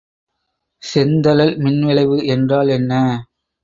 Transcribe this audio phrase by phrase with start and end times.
[0.83, 3.01] செந்தழல் மின்விளைவு என்றால் என்ன?